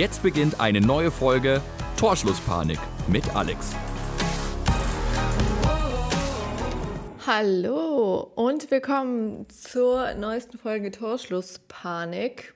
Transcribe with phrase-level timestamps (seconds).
[0.00, 1.60] Jetzt beginnt eine neue Folge
[1.98, 3.74] Torschlusspanik mit Alex.
[7.26, 12.54] Hallo und willkommen zur neuesten Folge Torschlusspanik.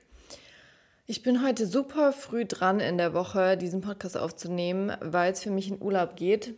[1.05, 5.51] Ich bin heute super früh dran in der Woche, diesen Podcast aufzunehmen, weil es für
[5.51, 6.55] mich in Urlaub geht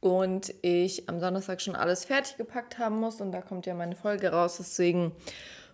[0.00, 3.94] und ich am Donnerstag schon alles fertig gepackt haben muss und da kommt ja meine
[3.94, 4.56] Folge raus.
[4.56, 5.12] Deswegen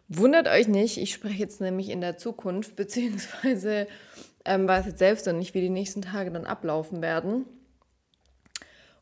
[0.09, 3.87] wundert euch nicht, ich spreche jetzt nämlich in der Zukunft, beziehungsweise
[4.45, 7.45] ähm, weiß jetzt selbst noch nicht, wie die nächsten Tage dann ablaufen werden.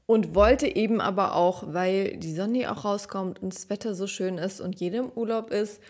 [0.07, 4.39] Und wollte eben aber auch, weil die Sonne auch rauskommt und das Wetter so schön
[4.39, 5.83] ist und jedem Urlaub ist,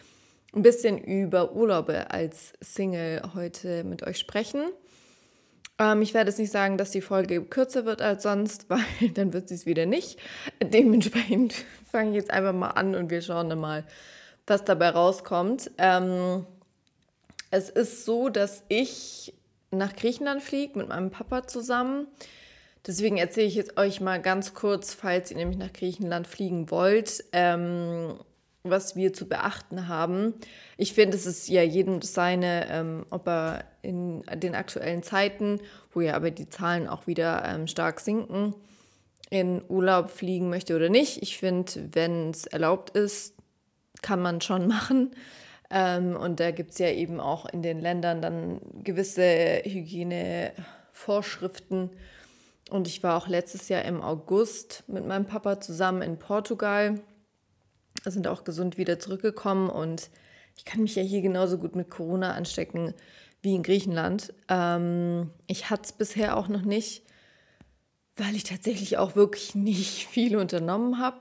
[0.55, 4.63] ein bisschen über Urlaube als Single heute mit euch sprechen.
[5.79, 9.33] Ähm, ich werde jetzt nicht sagen, dass die Folge kürzer wird als sonst, weil dann
[9.33, 10.19] wird sie es wieder nicht.
[10.63, 11.55] Dementsprechend
[11.91, 13.85] fange ich jetzt einfach mal an und wir schauen dann mal,
[14.47, 15.71] was dabei rauskommt.
[15.79, 16.47] Ähm,
[17.51, 19.35] es ist so, dass ich
[19.71, 22.07] nach Griechenland fliege mit meinem Papa zusammen.
[22.87, 27.25] Deswegen erzähle ich jetzt euch mal ganz kurz, falls ihr nämlich nach Griechenland fliegen wollt,
[27.33, 28.15] ähm,
[28.63, 30.35] was wir zu beachten haben.
[30.77, 35.61] Ich finde, es ist ja jedem seine, ähm, ob er in den aktuellen Zeiten,
[35.93, 38.55] wo ja aber die Zahlen auch wieder ähm, stark sinken,
[39.31, 41.23] in Urlaub fliegen möchte oder nicht.
[41.23, 43.35] Ich finde, wenn es erlaubt ist,
[44.03, 45.11] kann man schon machen.
[45.71, 51.91] Ähm, und da gibt es ja eben auch in den Ländern dann gewisse Hygienevorschriften.
[52.71, 57.01] Und ich war auch letztes Jahr im August mit meinem Papa zusammen in Portugal
[58.05, 60.11] sind auch gesund wieder zurückgekommen und
[60.57, 62.95] ich kann mich ja hier genauso gut mit Corona anstecken
[63.43, 64.35] wie in Griechenland.
[64.49, 67.05] Ähm, ich hatte es bisher auch noch nicht,
[68.17, 71.21] weil ich tatsächlich auch wirklich nicht viel unternommen habe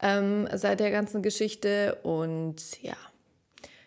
[0.00, 1.98] ähm, seit der ganzen Geschichte.
[2.02, 2.96] Und ja,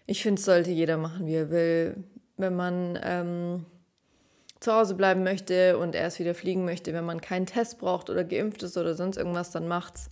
[0.08, 2.04] ich finde, es sollte jeder machen, wie er will.
[2.38, 3.66] Wenn man ähm,
[4.60, 8.24] zu Hause bleiben möchte und erst wieder fliegen möchte, wenn man keinen Test braucht oder
[8.24, 10.10] geimpft ist oder sonst irgendwas, dann macht's.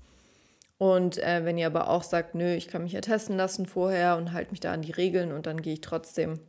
[0.78, 4.18] Und äh, wenn ihr aber auch sagt, nö, ich kann mich ja testen lassen vorher
[4.18, 6.40] und halte mich da an die Regeln und dann gehe ich trotzdem,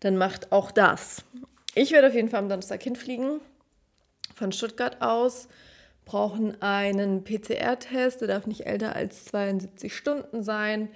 [0.00, 1.24] dann macht auch das.
[1.74, 3.40] Ich werde auf jeden Fall am Donnerstag hinfliegen
[4.34, 5.48] von Stuttgart aus,
[6.04, 10.88] brauchen einen PCR-Test, der darf nicht älter als 72 Stunden sein.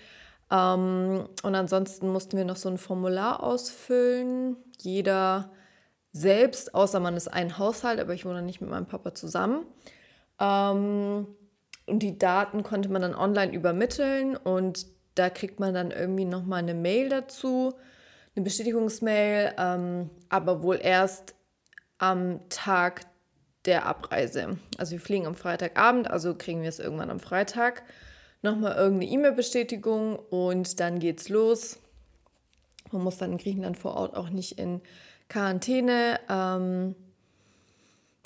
[0.51, 4.57] Ähm, und ansonsten mussten wir noch so ein Formular ausfüllen.
[4.79, 5.51] Jeder
[6.13, 9.65] selbst, außer man ist ein Haushalt, aber ich wohne nicht mit meinem Papa zusammen.
[10.41, 11.27] Ähm,
[11.87, 16.61] und die Daten konnte man dann online übermitteln und da kriegt man dann irgendwie nochmal
[16.61, 17.75] eine Mail dazu,
[18.35, 21.35] eine Bestätigungsmail, ähm, aber wohl erst
[21.99, 23.03] am Tag
[23.67, 24.57] der Abreise.
[24.79, 27.83] Also wir fliegen am Freitagabend, also kriegen wir es irgendwann am Freitag.
[28.43, 31.79] Nochmal irgendeine E-Mail-Bestätigung und dann geht's los.
[32.91, 34.81] Man muss dann in Griechenland vor Ort auch nicht in
[35.29, 36.19] Quarantäne.
[36.29, 36.95] Ähm,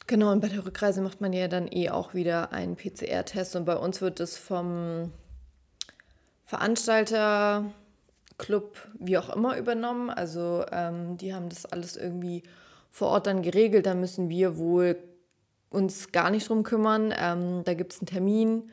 [0.07, 3.65] Genau, und bei der Rückreise macht man ja dann eh auch wieder einen PCR-Test und
[3.65, 5.13] bei uns wird es vom
[6.45, 7.73] Veranstalter,
[8.37, 10.11] Club, wie auch immer übernommen.
[10.11, 12.43] Also ähm, die haben das alles irgendwie
[12.91, 13.87] vor Ort dann geregelt.
[13.87, 14.97] Da müssen wir wohl
[15.71, 17.15] uns gar nicht drum kümmern.
[17.17, 18.71] Ähm, da gibt es einen Termin,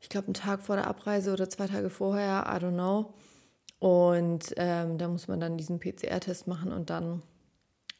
[0.00, 3.14] ich glaube einen Tag vor der Abreise oder zwei Tage vorher, I don't know.
[3.78, 7.22] Und ähm, da muss man dann diesen PCR-Test machen und dann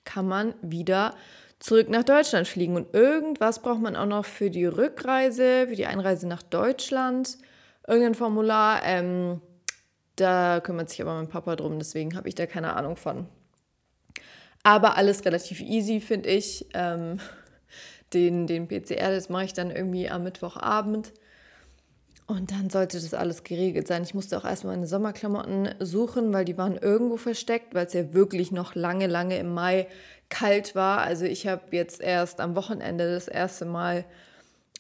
[0.04, 1.14] kann man wieder
[1.60, 2.76] zurück nach Deutschland fliegen.
[2.76, 7.38] Und irgendwas braucht man auch noch für die Rückreise, für die Einreise nach Deutschland.
[7.86, 8.82] Irgendein Formular.
[8.84, 9.40] Ähm,
[10.16, 13.28] da kümmert sich aber mein Papa drum, deswegen habe ich da keine Ahnung von.
[14.64, 16.66] Aber alles relativ easy, finde ich.
[16.74, 17.20] Ähm,
[18.12, 21.12] den, den PCR, das mache ich dann irgendwie am Mittwochabend.
[22.28, 24.02] Und dann sollte das alles geregelt sein.
[24.02, 28.12] Ich musste auch erstmal meine Sommerklamotten suchen, weil die waren irgendwo versteckt, weil es ja
[28.12, 29.88] wirklich noch lange, lange im Mai
[30.28, 30.98] kalt war.
[30.98, 34.04] Also ich habe jetzt erst am Wochenende das erste Mal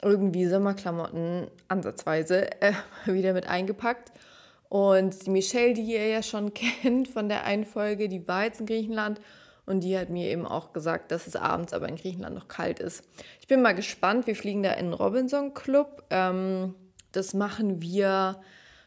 [0.02, 2.74] irgendwie Sommerklamotten ansatzweise äh,
[3.06, 4.12] wieder mit eingepackt.
[4.68, 6.52] Und die Michelle, die ihr ja schon
[6.82, 9.22] kennt von der einen Folge, die war jetzt in Griechenland
[9.64, 12.78] und die hat mir eben auch gesagt, dass es abends aber in Griechenland noch kalt
[12.78, 13.04] ist.
[13.40, 14.26] Ich bin mal gespannt.
[14.26, 16.04] Wir fliegen da in den Robinson Club.
[16.10, 16.74] Ähm,
[17.12, 18.40] das machen wir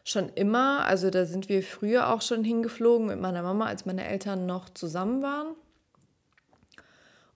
[0.04, 0.86] schon immer.
[0.86, 4.70] Also da sind wir früher auch schon hingeflogen mit meiner Mama, als meine Eltern noch
[4.70, 5.56] zusammen waren.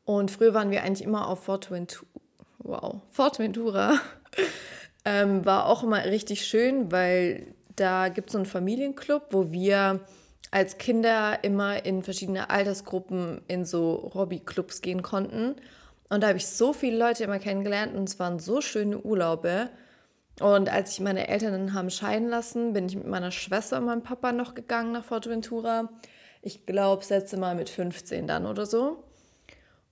[0.04, 2.08] Und früher waren wir eigentlich immer auf Fortventura.
[2.60, 4.00] Wow, Fortventura.
[5.06, 10.00] ähm, war auch immer richtig schön, weil da gibt es so einen Familienclub, wo wir
[10.52, 15.56] als Kinder immer in verschiedene Altersgruppen in so Hobbyclubs gehen konnten.
[16.10, 19.70] Und da habe ich so viele Leute immer kennengelernt und es waren so schöne Urlaube.
[20.42, 24.04] Und als ich meine Eltern haben scheiden lassen, bin ich mit meiner Schwester und meinem
[24.04, 25.90] Papa noch gegangen nach Fortventura
[26.42, 29.04] Ich glaube, das letzte Mal mit 15 dann oder so.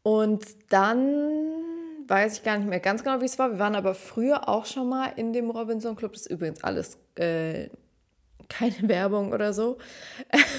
[0.04, 1.64] Und dann
[2.08, 3.52] weiß ich gar nicht mehr ganz genau, wie es war.
[3.52, 6.12] Wir waren aber früher auch schon mal in dem Robinson Club.
[6.14, 7.70] Das ist übrigens alles äh,
[8.50, 9.78] keine Werbung oder so.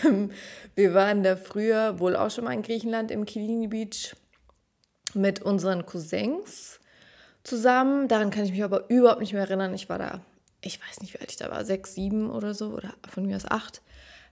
[0.05, 0.31] Ähm,
[0.75, 4.17] wir waren da früher wohl auch schon mal in Griechenland im Kilini Beach
[5.13, 6.81] mit unseren Cousins
[7.45, 8.09] zusammen.
[8.09, 9.73] Daran kann ich mich aber überhaupt nicht mehr erinnern.
[9.75, 10.21] Ich war da,
[10.61, 13.37] ich weiß nicht, wie alt ich da war, sechs, sieben oder so oder von mir
[13.37, 13.83] aus acht.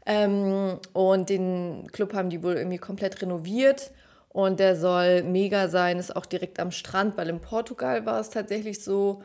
[0.05, 3.93] Ähm, und den Club haben die wohl irgendwie komplett renoviert
[4.31, 8.31] und der soll mega sein, ist auch direkt am Strand, weil in Portugal war es
[8.31, 9.23] tatsächlich so,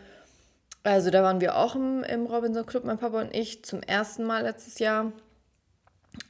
[0.83, 4.25] also da waren wir auch im, im Robinson Club, mein Papa und ich, zum ersten
[4.25, 5.13] Mal letztes Jahr.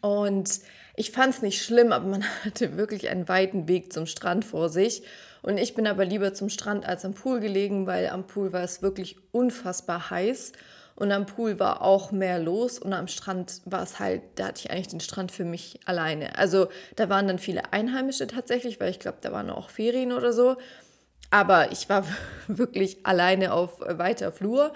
[0.01, 0.61] Und
[0.95, 4.69] ich fand es nicht schlimm, aber man hatte wirklich einen weiten Weg zum Strand vor
[4.69, 5.03] sich.
[5.41, 8.63] Und ich bin aber lieber zum Strand als am Pool gelegen, weil am Pool war
[8.63, 10.53] es wirklich unfassbar heiß.
[10.95, 14.61] Und am Pool war auch mehr los und am Strand war es halt, da hatte
[14.65, 16.35] ich eigentlich den Strand für mich alleine.
[16.39, 20.33] Also da waren dann viele Einheimische tatsächlich, weil ich glaube, da waren auch Ferien oder
[20.33, 20.57] so.
[21.29, 22.03] Aber ich war
[22.47, 24.73] wirklich alleine auf weiter Flur.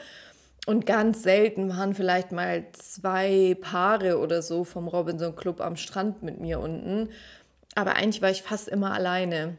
[0.67, 6.21] Und ganz selten waren vielleicht mal zwei Paare oder so vom Robinson Club am Strand
[6.21, 7.09] mit mir unten.
[7.73, 9.57] Aber eigentlich war ich fast immer alleine.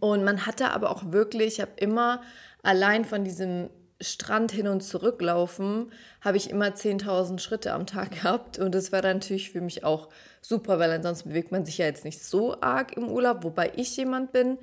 [0.00, 2.22] Und man hatte aber auch wirklich, ich habe immer
[2.62, 3.68] allein von diesem
[4.00, 8.58] Strand hin und zurück laufen, habe ich immer 10.000 Schritte am Tag gehabt.
[8.58, 10.08] Und das war dann natürlich für mich auch
[10.40, 13.44] super, weil ansonsten bewegt man sich ja jetzt nicht so arg im Urlaub.
[13.44, 14.58] Wobei ich jemand bin,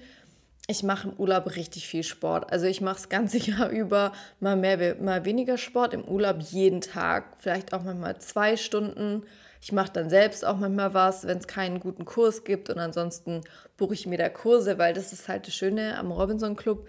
[0.68, 2.52] ich mache im Urlaub richtig viel Sport.
[2.52, 5.94] Also ich mache das ganze Jahr über mal mehr, mal weniger Sport.
[5.94, 9.24] Im Urlaub jeden Tag, vielleicht auch manchmal zwei Stunden.
[9.62, 12.70] Ich mache dann selbst auch manchmal was, wenn es keinen guten Kurs gibt.
[12.70, 13.42] Und ansonsten
[13.78, 16.88] buche ich mir da Kurse, weil das ist halt das Schöne am Robinson Club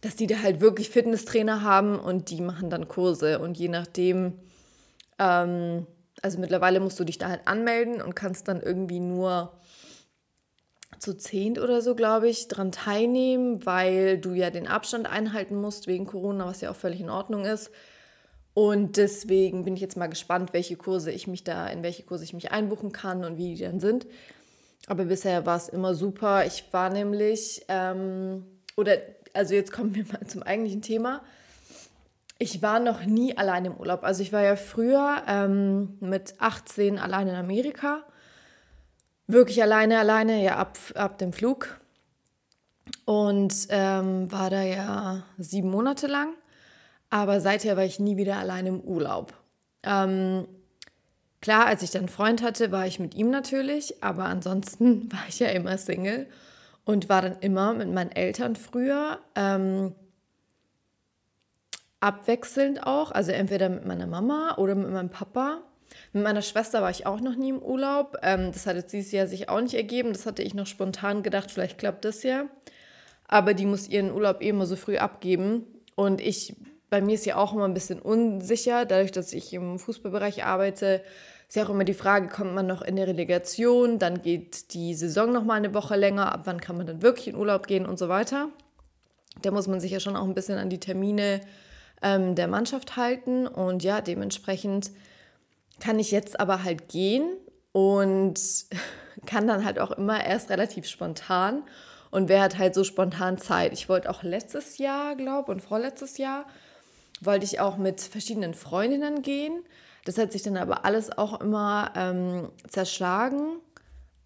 [0.00, 3.38] dass die da halt wirklich Fitnesstrainer haben und die machen dann Kurse.
[3.38, 4.34] Und je nachdem,
[5.18, 5.86] ähm,
[6.22, 9.52] also mittlerweile musst du dich da halt anmelden und kannst dann irgendwie nur
[10.98, 15.86] zu zehnt oder so, glaube ich, dran teilnehmen, weil du ja den Abstand einhalten musst
[15.86, 17.70] wegen Corona, was ja auch völlig in Ordnung ist.
[18.56, 22.24] Und deswegen bin ich jetzt mal gespannt, welche Kurse ich mich da, in welche Kurse
[22.24, 24.06] ich mich einbuchen kann und wie die dann sind.
[24.86, 26.46] Aber bisher war es immer super.
[26.46, 28.96] Ich war nämlich, ähm, oder
[29.34, 31.22] also jetzt kommen wir mal zum eigentlichen Thema.
[32.38, 34.04] Ich war noch nie allein im Urlaub.
[34.04, 38.04] Also ich war ja früher ähm, mit 18 allein in Amerika.
[39.26, 41.78] Wirklich alleine, alleine, ja, ab, ab dem Flug.
[43.04, 46.32] Und ähm, war da ja sieben Monate lang.
[47.16, 49.32] Aber seither war ich nie wieder allein im Urlaub.
[49.82, 50.46] Ähm,
[51.40, 54.02] klar, als ich dann einen Freund hatte, war ich mit ihm natürlich.
[54.04, 56.26] Aber ansonsten war ich ja immer Single
[56.84, 59.18] und war dann immer mit meinen Eltern früher.
[59.34, 59.94] Ähm,
[62.00, 65.62] abwechselnd auch, also entweder mit meiner Mama oder mit meinem Papa.
[66.12, 68.18] Mit meiner Schwester war ich auch noch nie im Urlaub.
[68.20, 70.12] Ähm, das hat jetzt dieses Jahr sich auch nicht ergeben.
[70.12, 72.44] Das hatte ich noch spontan gedacht, vielleicht klappt das ja.
[73.26, 75.64] Aber die muss ihren Urlaub eh immer so früh abgeben.
[75.94, 76.54] Und ich,
[76.96, 81.02] bei mir ist ja auch immer ein bisschen unsicher, dadurch, dass ich im Fußballbereich arbeite,
[81.46, 84.94] ist ja auch immer die Frage, kommt man noch in der Relegation, dann geht die
[84.94, 87.84] Saison noch mal eine Woche länger, ab wann kann man dann wirklich in Urlaub gehen
[87.84, 88.48] und so weiter.
[89.42, 91.42] Da muss man sich ja schon auch ein bisschen an die Termine
[92.00, 93.46] ähm, der Mannschaft halten.
[93.46, 94.90] Und ja, dementsprechend
[95.78, 97.28] kann ich jetzt aber halt gehen
[97.72, 98.40] und
[99.26, 101.62] kann dann halt auch immer erst relativ spontan.
[102.10, 103.74] Und wer hat halt so spontan Zeit.
[103.74, 106.46] Ich wollte auch letztes Jahr, glaube und vorletztes Jahr,
[107.24, 109.62] wollte ich auch mit verschiedenen Freundinnen gehen
[110.06, 113.58] das hat sich dann aber alles auch immer ähm, zerschlagen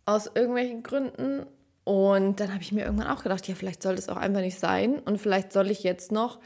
[0.05, 1.47] aus irgendwelchen Gründen.
[1.85, 4.59] Und dann habe ich mir irgendwann auch gedacht, ja, vielleicht soll das auch einfach nicht
[4.59, 4.99] sein.
[4.99, 6.39] Und vielleicht soll ich jetzt noch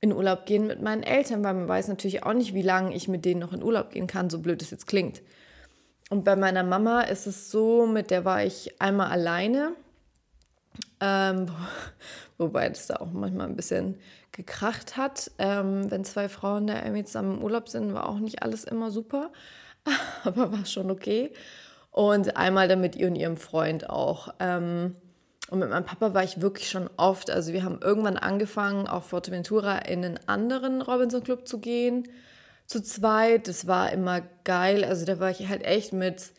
[0.00, 3.06] in Urlaub gehen mit meinen Eltern, weil man weiß natürlich auch nicht, wie lange ich
[3.06, 5.20] mit denen noch in Urlaub gehen kann, so blöd es jetzt klingt.
[6.08, 9.72] Und bei meiner Mama ist es so, mit der war ich einmal alleine.
[11.04, 11.50] Ähm,
[12.38, 13.96] wobei das da auch manchmal ein bisschen
[14.32, 15.30] gekracht hat.
[15.38, 18.90] Ähm, wenn zwei Frauen da irgendwie zusammen im Urlaub sind, war auch nicht alles immer
[18.90, 19.30] super,
[20.24, 21.30] aber war schon okay.
[21.90, 24.34] Und einmal dann mit ihr und ihrem Freund auch.
[24.40, 24.96] Ähm,
[25.50, 27.30] und mit meinem Papa war ich wirklich schon oft.
[27.30, 32.08] Also wir haben irgendwann angefangen, auf Forteventura in einen anderen Robinson Club zu gehen.
[32.66, 33.46] Zu zweit.
[33.46, 34.84] Das war immer geil.
[34.84, 36.32] Also da war ich halt echt mit,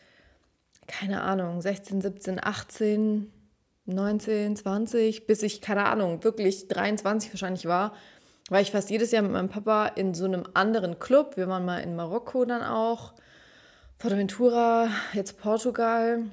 [0.88, 3.32] keine Ahnung, 16, 17, 18,
[3.86, 7.92] 19, 20, bis ich, keine Ahnung, wirklich 23 wahrscheinlich war,
[8.48, 11.36] war ich fast jedes Jahr mit meinem Papa in so einem anderen Club.
[11.36, 13.12] Wir waren mal in Marokko dann auch,
[13.98, 16.24] Forteventura, jetzt Portugal.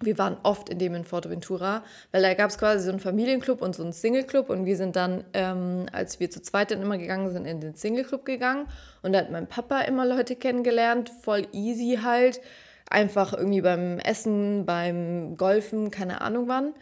[0.00, 3.62] Wir waren oft in dem in Forteventura, weil da gab es quasi so einen Familienclub
[3.62, 6.98] und so einen Singleclub und wir sind dann, ähm, als wir zu zweit dann immer
[6.98, 8.66] gegangen sind, in den Singleclub gegangen
[9.02, 12.40] und da hat mein Papa immer Leute kennengelernt, voll easy halt
[12.92, 16.74] einfach irgendwie beim Essen, beim Golfen, keine Ahnung wann.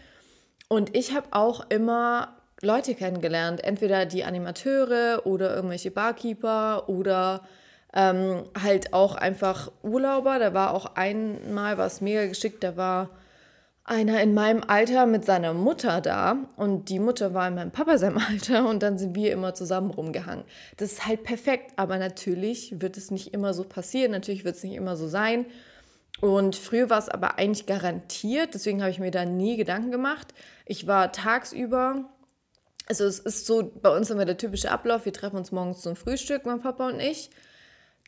[0.69, 7.43] Und ich habe auch immer Leute kennengelernt, entweder die Animateure oder irgendwelche Barkeeper oder
[7.95, 10.39] ähm, halt auch einfach Urlauber.
[10.39, 13.11] Da war auch einmal was mega geschickt, da war
[13.85, 17.99] einer in meinem Alter mit seiner Mutter da und die Mutter war in meinem Papa
[17.99, 20.45] seinem Alter und dann sind wir immer zusammen rumgehangen.
[20.77, 24.63] Das ist halt perfekt, aber natürlich wird es nicht immer so passieren, natürlich wird es
[24.63, 25.47] nicht immer so sein.
[26.21, 30.35] Und früher war es aber eigentlich garantiert, deswegen habe ich mir da nie Gedanken gemacht.
[30.67, 32.05] Ich war tagsüber,
[32.87, 35.97] also es ist so bei uns immer der typische Ablauf, wir treffen uns morgens zum
[35.97, 37.31] Frühstück, mein Papa und ich.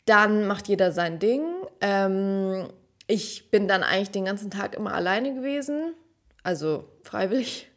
[0.05, 1.43] Dann macht jeder sein Ding.
[1.81, 2.69] Ähm,
[3.07, 5.95] ich bin dann eigentlich den ganzen Tag immer alleine gewesen,
[6.43, 7.69] also freiwillig,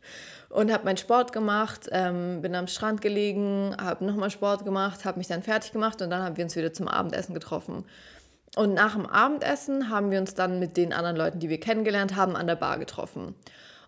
[0.49, 5.17] und habe meinen Sport gemacht, ähm, bin am Strand gelegen, habe nochmal Sport gemacht, habe
[5.17, 7.85] mich dann fertig gemacht und dann haben wir uns wieder zum Abendessen getroffen.
[8.55, 12.15] Und nach dem Abendessen haben wir uns dann mit den anderen Leuten, die wir kennengelernt
[12.15, 13.35] haben, an der Bar getroffen.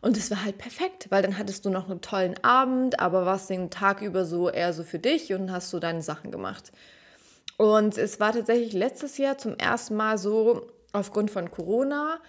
[0.02, 3.50] Und es war halt perfekt, weil dann hattest du noch einen tollen Abend, aber warst
[3.50, 6.72] den Tag über so eher so für dich und hast so deine Sachen gemacht.
[7.58, 12.20] Und es war tatsächlich letztes Jahr zum ersten Mal so, aufgrund von Corona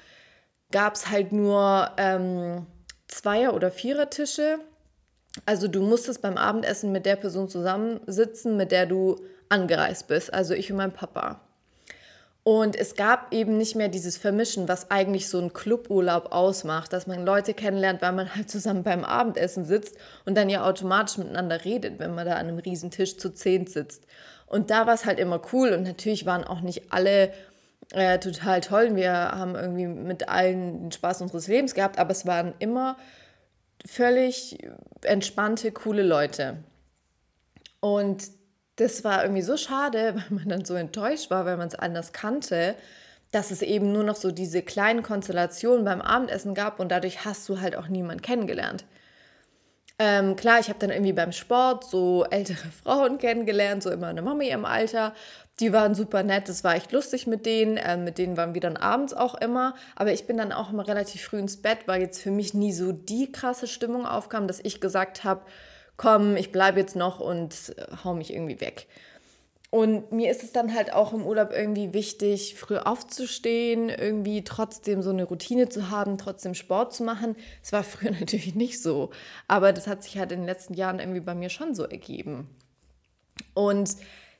[0.70, 2.66] gab es halt nur ähm,
[3.08, 4.58] Zweier- oder Vierer-Tische.
[5.44, 9.16] Also du musstest beim Abendessen mit der Person zusammensitzen, mit der du
[9.48, 10.32] angereist bist.
[10.32, 11.47] Also ich und mein Papa.
[12.48, 17.06] Und es gab eben nicht mehr dieses Vermischen, was eigentlich so ein Cluburlaub ausmacht, dass
[17.06, 21.66] man Leute kennenlernt, weil man halt zusammen beim Abendessen sitzt und dann ja automatisch miteinander
[21.66, 24.06] redet, wenn man da an einem Riesentisch zu zehn sitzt.
[24.46, 27.34] Und da war es halt immer cool und natürlich waren auch nicht alle
[27.92, 28.96] äh, total toll.
[28.96, 32.96] Wir haben irgendwie mit allen den Spaß unseres Lebens gehabt, aber es waren immer
[33.84, 34.56] völlig
[35.02, 36.64] entspannte, coole Leute.
[37.80, 38.37] Und
[38.78, 42.12] das war irgendwie so schade, weil man dann so enttäuscht war, weil man es anders
[42.12, 42.74] kannte,
[43.30, 47.46] dass es eben nur noch so diese kleinen Konstellationen beim Abendessen gab und dadurch hast
[47.48, 48.84] du halt auch niemanden kennengelernt.
[50.00, 54.22] Ähm, klar, ich habe dann irgendwie beim Sport so ältere Frauen kennengelernt, so immer eine
[54.22, 55.12] Mami im Alter.
[55.60, 57.80] Die waren super nett, das war echt lustig mit denen.
[57.82, 59.74] Ähm, mit denen waren wir dann abends auch immer.
[59.96, 62.72] Aber ich bin dann auch immer relativ früh ins Bett, weil jetzt für mich nie
[62.72, 65.42] so die krasse Stimmung aufkam, dass ich gesagt habe,
[65.98, 68.86] komm, ich bleibe jetzt noch und äh, hau mich irgendwie weg.
[69.70, 75.02] Und mir ist es dann halt auch im Urlaub irgendwie wichtig, früh aufzustehen, irgendwie trotzdem
[75.02, 77.36] so eine Routine zu haben, trotzdem Sport zu machen.
[77.62, 79.10] Es war früher natürlich nicht so,
[79.46, 82.48] aber das hat sich halt in den letzten Jahren irgendwie bei mir schon so ergeben.
[83.52, 83.96] Und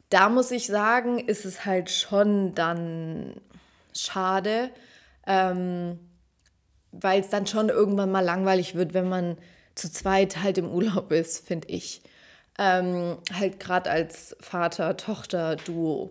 [0.09, 3.35] da muss ich sagen, ist es halt schon dann
[3.95, 4.71] schade,
[5.27, 5.99] ähm,
[6.93, 9.37] weil es dann schon irgendwann mal langweilig wird, wenn man
[9.79, 12.03] zu zweit halt im Urlaub ist, finde ich.
[12.59, 16.11] Ähm, halt gerade als Vater-Tochter-Duo.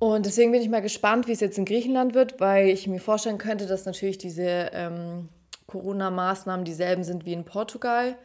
[0.00, 3.00] Und deswegen bin ich mal gespannt, wie es jetzt in Griechenland wird, weil ich mir
[3.00, 5.28] vorstellen könnte, dass natürlich diese ähm,
[5.66, 8.16] Corona-Maßnahmen dieselben sind wie in Portugal.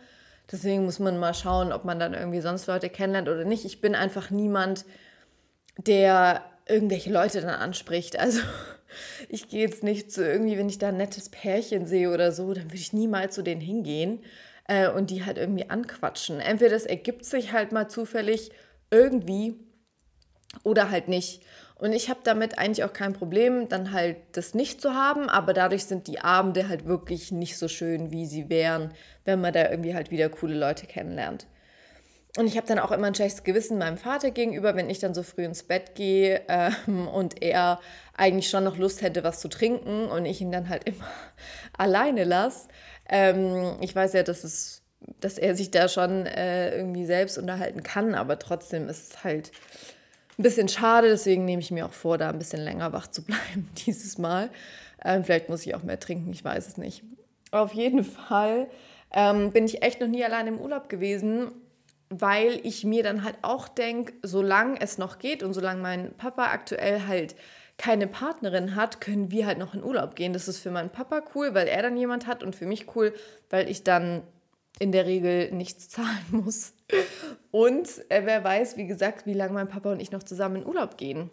[0.51, 3.65] Deswegen muss man mal schauen, ob man dann irgendwie sonst Leute kennenlernt oder nicht.
[3.65, 4.85] Ich bin einfach niemand,
[5.77, 8.17] der irgendwelche Leute dann anspricht.
[8.17, 8.41] Also
[9.29, 12.53] ich gehe jetzt nicht zu irgendwie, wenn ich da ein nettes Pärchen sehe oder so,
[12.53, 14.23] dann würde ich niemals zu denen hingehen
[14.67, 16.39] äh, und die halt irgendwie anquatschen.
[16.39, 18.51] Entweder das ergibt sich halt mal zufällig
[18.91, 19.55] irgendwie
[20.63, 21.43] oder halt nicht.
[21.77, 25.53] Und ich habe damit eigentlich auch kein Problem, dann halt das nicht zu haben, aber
[25.53, 28.93] dadurch sind die Abende halt wirklich nicht so schön, wie sie wären,
[29.25, 31.47] wenn man da irgendwie halt wieder coole Leute kennenlernt.
[32.37, 35.13] Und ich habe dann auch immer ein schlechtes Gewissen meinem Vater gegenüber, wenn ich dann
[35.13, 37.79] so früh ins Bett gehe ähm, und er
[38.17, 41.05] eigentlich schon noch Lust hätte, was zu trinken und ich ihn dann halt immer
[41.77, 42.67] alleine lasse.
[43.07, 44.83] Ähm, ich weiß ja, dass, es,
[45.21, 49.51] dass er sich da schon äh, irgendwie selbst unterhalten kann, aber trotzdem ist es halt
[50.37, 51.07] ein bisschen schade.
[51.07, 54.49] Deswegen nehme ich mir auch vor, da ein bisschen länger wach zu bleiben dieses Mal.
[55.05, 57.01] Ähm, vielleicht muss ich auch mehr trinken, ich weiß es nicht.
[57.51, 58.67] Auf jeden Fall
[59.13, 61.51] ähm, bin ich echt noch nie allein im Urlaub gewesen
[62.09, 66.45] weil ich mir dann halt auch denke, solange es noch geht und solange mein Papa
[66.45, 67.35] aktuell halt
[67.77, 70.33] keine Partnerin hat, können wir halt noch in Urlaub gehen.
[70.33, 73.13] Das ist für meinen Papa cool, weil er dann jemand hat und für mich cool,
[73.49, 74.21] weil ich dann
[74.79, 76.73] in der Regel nichts zahlen muss.
[77.51, 80.65] Und äh, wer weiß, wie gesagt, wie lange mein Papa und ich noch zusammen in
[80.65, 81.29] Urlaub gehen.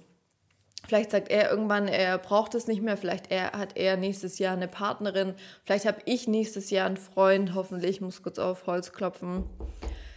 [0.89, 2.97] Vielleicht sagt er irgendwann, er braucht es nicht mehr.
[2.97, 5.35] Vielleicht er, hat er nächstes Jahr eine Partnerin.
[5.65, 7.55] Vielleicht habe ich nächstes Jahr einen Freund.
[7.55, 9.45] Hoffentlich, ich muss kurz auf Holz klopfen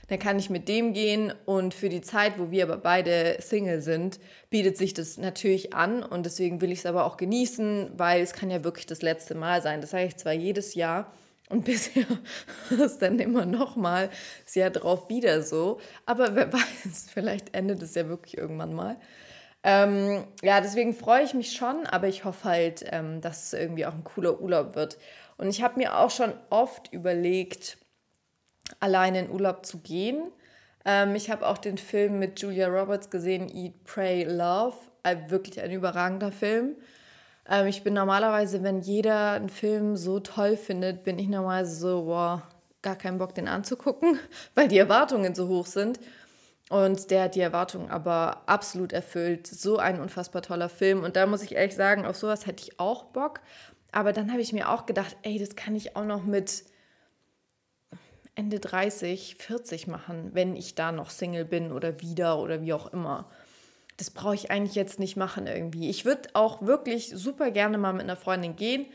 [0.07, 3.81] dann kann ich mit dem gehen und für die Zeit, wo wir aber beide Single
[3.81, 4.19] sind,
[4.49, 8.33] bietet sich das natürlich an und deswegen will ich es aber auch genießen, weil es
[8.33, 9.81] kann ja wirklich das letzte Mal sein.
[9.81, 11.11] Das sage ich zwar jedes Jahr
[11.49, 12.05] und bisher
[12.69, 14.09] ist dann immer noch mal
[14.43, 18.97] das Jahr drauf wieder so, aber wer weiß, vielleicht endet es ja wirklich irgendwann mal.
[19.63, 23.87] Ähm, ja, deswegen freue ich mich schon, aber ich hoffe halt, ähm, dass es irgendwie
[23.87, 24.99] auch ein cooler Urlaub wird.
[25.37, 27.77] Und ich habe mir auch schon oft überlegt,
[28.79, 30.31] alleine in Urlaub zu gehen.
[30.85, 34.77] Ähm, ich habe auch den Film mit Julia Roberts gesehen, Eat, Pray, Love.
[35.03, 36.75] Äh, wirklich ein überragender Film.
[37.49, 42.03] Ähm, ich bin normalerweise, wenn jeder einen Film so toll findet, bin ich normalerweise so,
[42.05, 42.43] boah,
[42.81, 44.19] gar keinen Bock, den anzugucken,
[44.55, 45.99] weil die Erwartungen so hoch sind.
[46.69, 49.45] Und der hat die Erwartungen aber absolut erfüllt.
[49.45, 51.03] So ein unfassbar toller Film.
[51.03, 53.41] Und da muss ich ehrlich sagen, auf sowas hätte ich auch Bock.
[53.91, 56.63] Aber dann habe ich mir auch gedacht, ey, das kann ich auch noch mit
[58.35, 62.91] Ende 30, 40 machen, wenn ich da noch Single bin oder wieder oder wie auch
[62.91, 63.29] immer.
[63.97, 65.89] Das brauche ich eigentlich jetzt nicht machen irgendwie.
[65.89, 68.85] Ich würde auch wirklich super gerne mal mit einer Freundin gehen,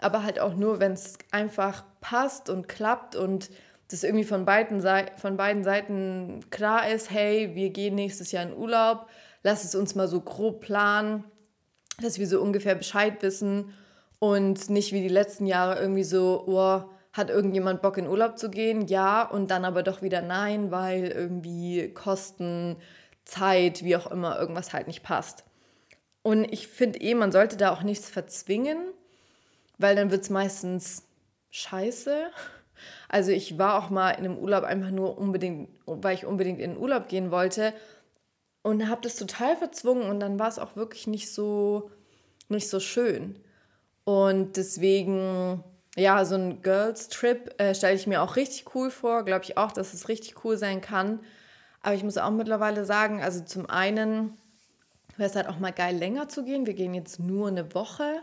[0.00, 3.50] aber halt auch nur, wenn es einfach passt und klappt und
[3.90, 4.82] das irgendwie von beiden,
[5.16, 9.08] von beiden Seiten klar ist, hey, wir gehen nächstes Jahr in Urlaub,
[9.42, 11.24] lass es uns mal so grob planen,
[12.00, 13.72] dass wir so ungefähr Bescheid wissen
[14.18, 18.50] und nicht wie die letzten Jahre irgendwie so, oh, hat irgendjemand Bock in Urlaub zu
[18.50, 18.86] gehen?
[18.86, 22.76] Ja, und dann aber doch wieder nein, weil irgendwie Kosten,
[23.24, 25.44] Zeit, wie auch immer, irgendwas halt nicht passt.
[26.22, 28.78] Und ich finde eh, man sollte da auch nichts verzwingen,
[29.76, 31.04] weil dann wird es meistens
[31.50, 32.30] scheiße.
[33.08, 36.72] Also ich war auch mal in einem Urlaub einfach nur unbedingt, weil ich unbedingt in
[36.72, 37.72] den Urlaub gehen wollte
[38.62, 41.90] und habe das total verzwungen und dann war es auch wirklich nicht so,
[42.48, 43.38] nicht so schön.
[44.04, 45.64] Und deswegen,
[45.98, 49.24] ja, so ein Girls-Trip äh, stelle ich mir auch richtig cool vor.
[49.24, 51.20] Glaube ich auch, dass es richtig cool sein kann.
[51.82, 54.36] Aber ich muss auch mittlerweile sagen, also zum einen
[55.16, 56.66] wäre es halt auch mal geil, länger zu gehen.
[56.66, 58.22] Wir gehen jetzt nur eine Woche.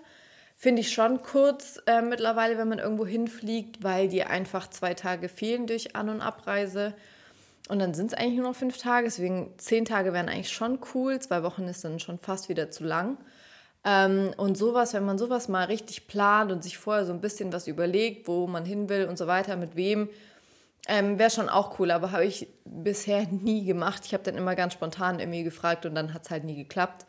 [0.56, 5.28] Finde ich schon kurz äh, mittlerweile, wenn man irgendwo hinfliegt, weil die einfach zwei Tage
[5.28, 6.94] fehlen durch An- und Abreise.
[7.68, 9.08] Und dann sind es eigentlich nur noch fünf Tage.
[9.08, 11.20] Deswegen zehn Tage wären eigentlich schon cool.
[11.20, 13.18] Zwei Wochen ist dann schon fast wieder zu lang.
[13.86, 17.54] Ähm, und sowas, wenn man sowas mal richtig plant und sich vorher so ein bisschen
[17.54, 20.10] was überlegt, wo man hin will und so weiter, mit wem,
[20.88, 21.92] ähm, wäre schon auch cool.
[21.92, 24.04] Aber habe ich bisher nie gemacht.
[24.06, 27.06] Ich habe dann immer ganz spontan irgendwie gefragt und dann hat es halt nie geklappt.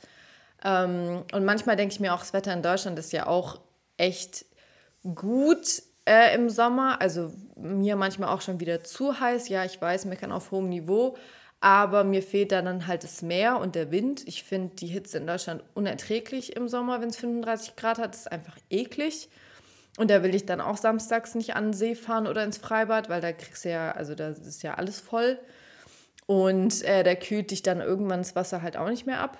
[0.62, 3.60] Ähm, und manchmal denke ich mir auch, das Wetter in Deutschland ist ja auch
[3.96, 4.44] echt
[5.14, 7.00] gut äh, im Sommer.
[7.00, 9.48] Also mir manchmal auch schon wieder zu heiß.
[9.48, 11.16] Ja, ich weiß, meckern auf hohem Niveau.
[11.60, 14.26] Aber mir fehlt da dann halt das Meer und der Wind.
[14.26, 18.14] Ich finde die Hitze in Deutschland unerträglich im Sommer, wenn es 35 Grad hat.
[18.14, 19.28] Das ist einfach eklig.
[19.98, 23.08] Und da will ich dann auch samstags nicht an den See fahren oder ins Freibad,
[23.08, 25.38] weil da kriegst du ja, also da ist ja alles voll.
[26.26, 29.38] Und äh, da kühlt dich dann irgendwann das Wasser halt auch nicht mehr ab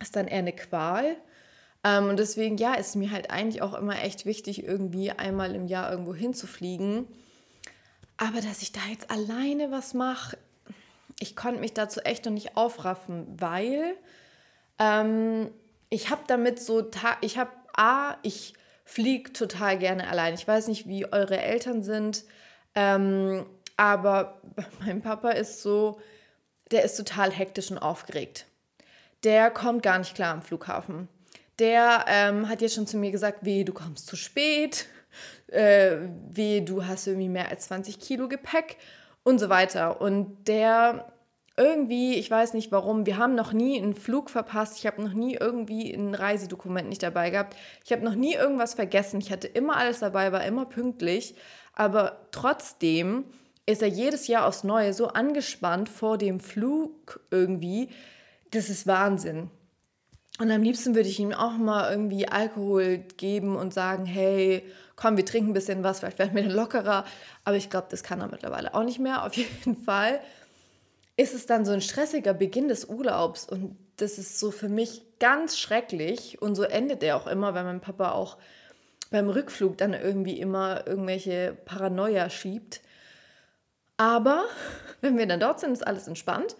[0.00, 1.16] ist dann eher eine Qual.
[1.84, 5.66] Ähm, und deswegen, ja, ist mir halt eigentlich auch immer echt wichtig, irgendwie einmal im
[5.66, 7.06] Jahr irgendwo hinzufliegen.
[8.16, 10.36] Aber dass ich da jetzt alleine was mache,
[11.20, 13.96] ich konnte mich dazu echt noch nicht aufraffen, weil
[14.80, 15.52] ähm,
[15.88, 18.54] ich habe damit so, ich habe, A, ich
[18.84, 20.34] fliege total gerne allein.
[20.34, 22.24] Ich weiß nicht, wie eure Eltern sind,
[22.74, 24.42] ähm, aber
[24.80, 26.00] mein Papa ist so,
[26.72, 28.46] der ist total hektisch und aufgeregt
[29.24, 31.08] der kommt gar nicht klar am Flughafen.
[31.58, 34.86] Der ähm, hat jetzt schon zu mir gesagt, wie du kommst zu spät,
[35.48, 35.96] äh,
[36.32, 38.76] wie du hast irgendwie mehr als 20 Kilo Gepäck
[39.22, 40.00] und so weiter.
[40.00, 41.12] Und der
[41.56, 44.78] irgendwie, ich weiß nicht warum, wir haben noch nie einen Flug verpasst.
[44.78, 47.54] Ich habe noch nie irgendwie ein Reisedokument nicht dabei gehabt.
[47.84, 49.20] Ich habe noch nie irgendwas vergessen.
[49.20, 51.34] Ich hatte immer alles dabei, war immer pünktlich.
[51.74, 53.24] Aber trotzdem
[53.66, 57.90] ist er jedes Jahr aufs Neue so angespannt vor dem Flug irgendwie,
[58.50, 59.50] das ist Wahnsinn.
[60.40, 64.64] Und am liebsten würde ich ihm auch mal irgendwie Alkohol geben und sagen, hey,
[64.96, 67.04] komm, wir trinken ein bisschen was, vielleicht werden wir dann lockerer.
[67.44, 69.22] Aber ich glaube, das kann er mittlerweile auch nicht mehr.
[69.26, 70.18] Auf jeden Fall
[71.18, 75.02] ist es dann so ein stressiger Beginn des Urlaubs und das ist so für mich
[75.18, 76.40] ganz schrecklich.
[76.40, 78.38] Und so endet er auch immer, weil mein Papa auch
[79.10, 82.80] beim Rückflug dann irgendwie immer irgendwelche Paranoia schiebt.
[83.98, 84.46] Aber
[85.02, 86.56] wenn wir dann dort sind, ist alles entspannt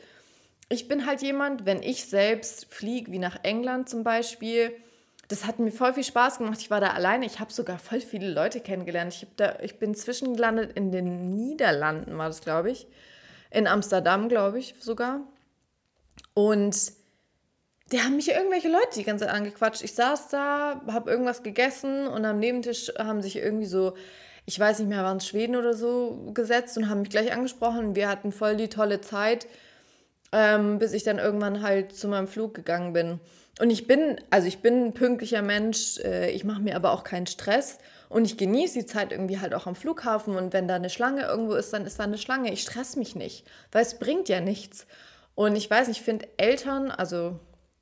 [0.71, 4.73] ich bin halt jemand, wenn ich selbst fliege, wie nach England zum Beispiel,
[5.27, 6.61] das hat mir voll viel Spaß gemacht.
[6.61, 7.27] Ich war da alleine.
[7.27, 9.13] Ich habe sogar voll viele Leute kennengelernt.
[9.15, 12.87] Ich, da, ich bin zwischengelandet in den Niederlanden, war das, glaube ich.
[13.51, 15.21] In Amsterdam, glaube ich sogar.
[16.35, 16.93] Und
[17.91, 19.83] die haben mich irgendwelche Leute die ganze Zeit angequatscht.
[19.83, 23.95] Ich saß da, habe irgendwas gegessen und am Nebentisch haben sich irgendwie so,
[24.47, 27.97] ich weiß nicht mehr, waren es Schweden oder so, gesetzt und haben mich gleich angesprochen.
[27.97, 29.49] Wir hatten voll die tolle Zeit
[30.33, 33.21] ähm, bis ich dann irgendwann halt zu meinem Flug gegangen bin.
[33.61, 37.05] Und ich bin, also ich bin ein pünktlicher Mensch, äh, ich mache mir aber auch
[37.05, 40.77] keinen Stress und ich genieße die Zeit irgendwie halt auch am Flughafen und wenn da
[40.77, 42.53] eine Schlange irgendwo ist, dann ist da eine Schlange.
[42.53, 44.87] Ich stress mich nicht, weil es bringt ja nichts.
[45.35, 47.39] Und ich weiß, ich finde Eltern, also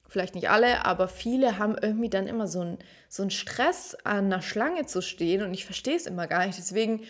[0.08, 4.42] vielleicht nicht alle, aber viele haben irgendwie dann immer so einen so Stress, an einer
[4.42, 6.58] Schlange zu stehen und ich verstehe es immer gar nicht.
[6.58, 7.02] Deswegen,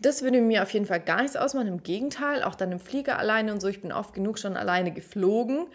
[0.00, 1.68] das würde mir auf jeden Fall gar nichts ausmachen.
[1.68, 3.68] Im Gegenteil, auch dann im Flieger alleine und so.
[3.68, 5.66] Ich bin oft genug schon alleine geflogen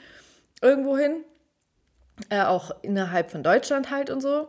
[0.62, 1.24] irgendwohin,
[2.30, 4.48] äh, auch innerhalb von Deutschland halt und so.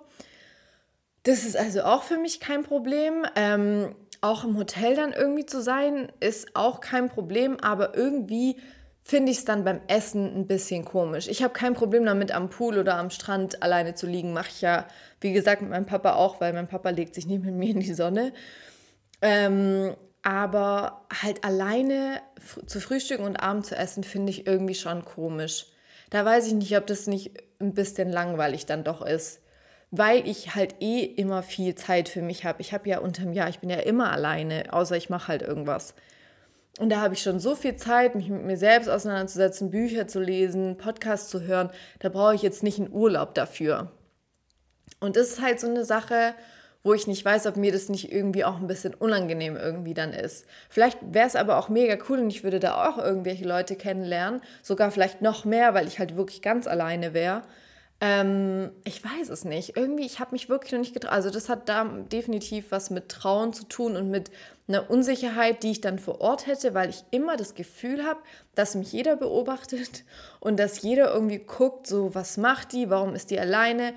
[1.24, 3.24] Das ist also auch für mich kein Problem.
[3.34, 8.56] Ähm, auch im Hotel dann irgendwie zu sein, ist auch kein Problem, aber irgendwie
[9.04, 11.26] finde ich es dann beim Essen ein bisschen komisch.
[11.26, 14.32] Ich habe kein Problem damit, am Pool oder am Strand alleine zu liegen.
[14.32, 14.86] Mache ich ja,
[15.20, 17.80] wie gesagt, mit meinem Papa auch, weil mein Papa legt sich nicht mit mir in
[17.80, 18.32] die Sonne.
[19.22, 22.20] Ähm, aber halt alleine
[22.66, 25.66] zu frühstücken und Abend zu essen, finde ich irgendwie schon komisch.
[26.10, 29.40] Da weiß ich nicht, ob das nicht ein bisschen langweilig dann doch ist.
[29.90, 32.60] Weil ich halt eh immer viel Zeit für mich habe.
[32.60, 35.94] Ich habe ja unterm Jahr, ich bin ja immer alleine, außer ich mache halt irgendwas.
[36.78, 40.20] Und da habe ich schon so viel Zeit, mich mit mir selbst auseinanderzusetzen, Bücher zu
[40.20, 41.70] lesen, Podcasts zu hören.
[41.98, 43.92] Da brauche ich jetzt nicht einen Urlaub dafür.
[44.98, 46.34] Und das ist halt so eine Sache,
[46.82, 50.12] wo ich nicht weiß, ob mir das nicht irgendwie auch ein bisschen unangenehm irgendwie dann
[50.12, 50.46] ist.
[50.68, 54.40] Vielleicht wäre es aber auch mega cool und ich würde da auch irgendwelche Leute kennenlernen,
[54.62, 57.42] sogar vielleicht noch mehr, weil ich halt wirklich ganz alleine wäre.
[58.00, 59.76] Ähm, ich weiß es nicht.
[59.76, 61.12] Irgendwie, ich habe mich wirklich noch nicht getraut.
[61.12, 64.32] Also das hat da definitiv was mit Trauen zu tun und mit
[64.66, 68.18] einer Unsicherheit, die ich dann vor Ort hätte, weil ich immer das Gefühl habe,
[68.56, 70.02] dass mich jeder beobachtet
[70.40, 73.94] und dass jeder irgendwie guckt, so was macht die, warum ist die alleine,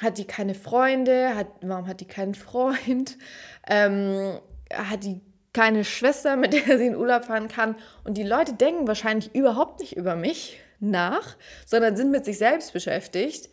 [0.00, 3.16] hat die keine Freunde, hat, warum hat die keinen Freund,
[3.68, 4.38] ähm,
[4.72, 5.20] hat die
[5.52, 7.76] keine Schwester, mit der sie in Urlaub fahren kann.
[8.04, 12.74] Und die Leute denken wahrscheinlich überhaupt nicht über mich nach, sondern sind mit sich selbst
[12.74, 13.48] beschäftigt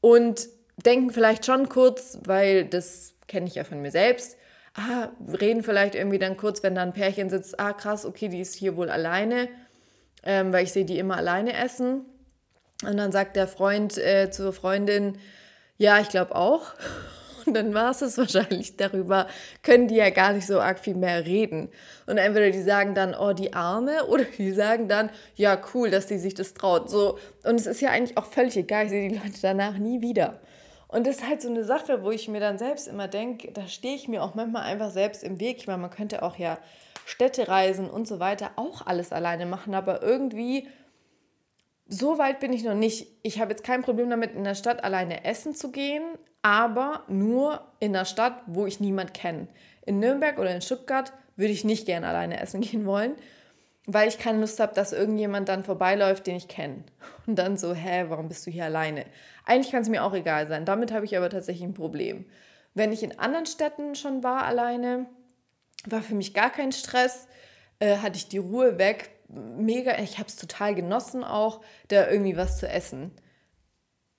[0.00, 0.48] und
[0.84, 4.36] denken vielleicht schon kurz, weil das kenne ich ja von mir selbst,
[4.74, 5.08] ah,
[5.40, 8.54] reden vielleicht irgendwie dann kurz, wenn da ein Pärchen sitzt, ah krass, okay, die ist
[8.54, 9.48] hier wohl alleine,
[10.24, 12.04] ähm, weil ich sehe die immer alleine essen.
[12.84, 15.18] Und dann sagt der Freund äh, zur Freundin,
[15.78, 16.62] ja, ich glaube auch.
[17.46, 19.28] Und dann war es es wahrscheinlich darüber,
[19.62, 21.68] können die ja gar nicht so arg viel mehr reden.
[22.06, 26.06] Und entweder die sagen dann, oh, die Arme, oder die sagen dann, ja, cool, dass
[26.06, 26.90] die sich das traut.
[26.90, 30.00] So, und es ist ja eigentlich auch völlig egal, ich sehe die Leute danach nie
[30.00, 30.40] wieder.
[30.88, 33.66] Und das ist halt so eine Sache, wo ich mir dann selbst immer denke, da
[33.66, 35.58] stehe ich mir auch manchmal einfach selbst im Weg.
[35.58, 36.58] Ich meine, man könnte auch ja
[37.04, 40.68] Städte reisen und so weiter auch alles alleine machen, aber irgendwie
[41.88, 43.06] so weit bin ich noch nicht.
[43.22, 46.02] Ich habe jetzt kein Problem damit, in der Stadt alleine essen zu gehen,
[46.42, 49.48] aber nur in der Stadt, wo ich niemand kenne.
[49.84, 53.14] In Nürnberg oder in Stuttgart würde ich nicht gerne alleine essen gehen wollen,
[53.86, 56.82] weil ich keine Lust habe, dass irgendjemand dann vorbeiläuft, den ich kenne.
[57.26, 59.04] Und dann so, hä, warum bist du hier alleine?
[59.44, 60.64] Eigentlich kann es mir auch egal sein.
[60.64, 62.26] Damit habe ich aber tatsächlich ein Problem.
[62.74, 65.06] Wenn ich in anderen Städten schon war alleine,
[65.86, 67.28] war für mich gar kein Stress,
[67.78, 72.36] äh, hatte ich die Ruhe weg, mega, ich habe es total genossen auch, da irgendwie
[72.36, 73.12] was zu essen.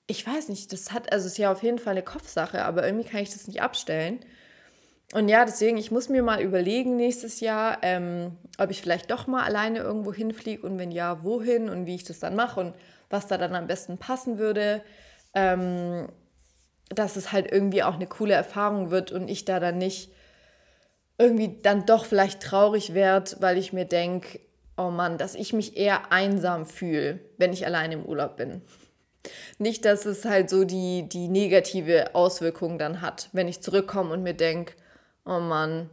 [0.07, 2.85] Ich weiß nicht, das hat, also es ist ja auf jeden Fall eine Kopfsache, aber
[2.85, 4.19] irgendwie kann ich das nicht abstellen.
[5.13, 9.27] Und ja, deswegen, ich muss mir mal überlegen nächstes Jahr, ähm, ob ich vielleicht doch
[9.27, 12.75] mal alleine irgendwo hinfliege und wenn ja, wohin und wie ich das dann mache und
[13.09, 14.81] was da dann am besten passen würde.
[15.33, 16.09] Ähm,
[16.89, 20.09] dass es halt irgendwie auch eine coole Erfahrung wird und ich da dann nicht
[21.17, 24.39] irgendwie dann doch vielleicht traurig werde, weil ich mir denke,
[24.77, 28.61] oh Mann, dass ich mich eher einsam fühle, wenn ich allein im Urlaub bin.
[29.57, 34.23] Nicht, dass es halt so die, die negative Auswirkung dann hat, wenn ich zurückkomme und
[34.23, 34.73] mir denke,
[35.25, 35.89] oh Mann,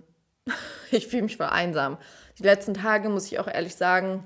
[0.90, 1.98] ich fühle mich voll einsam.
[2.38, 4.24] Die letzten Tage, muss ich auch ehrlich sagen,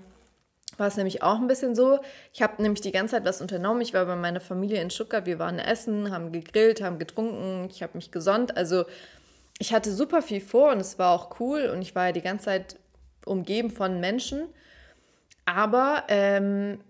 [0.77, 1.99] war es nämlich auch ein bisschen so.
[2.33, 3.81] Ich habe nämlich die ganze Zeit was unternommen.
[3.81, 7.83] Ich war bei meiner Familie in Stuttgart, wir waren essen, haben gegrillt, haben getrunken, ich
[7.83, 8.57] habe mich gesonnt.
[8.57, 8.85] Also
[9.59, 12.23] ich hatte super viel vor und es war auch cool und ich war ja die
[12.23, 12.77] ganze Zeit
[13.28, 14.48] umgeben von Menschen.
[15.44, 16.80] Aber ähm,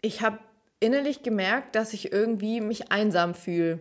[0.00, 0.38] ich habe
[0.80, 3.80] innerlich gemerkt, dass ich irgendwie mich einsam fühle.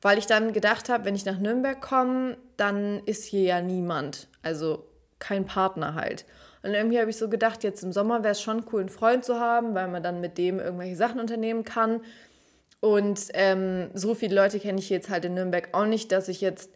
[0.00, 4.28] Weil ich dann gedacht habe, wenn ich nach Nürnberg komme, dann ist hier ja niemand.
[4.42, 4.86] Also
[5.18, 6.26] kein Partner halt.
[6.62, 9.24] Und irgendwie habe ich so gedacht, jetzt im Sommer wäre es schon cool, einen Freund
[9.24, 12.00] zu haben, weil man dann mit dem irgendwelche Sachen unternehmen kann.
[12.80, 16.40] Und ähm, so viele Leute kenne ich jetzt halt in Nürnberg auch nicht, dass ich
[16.40, 16.70] jetzt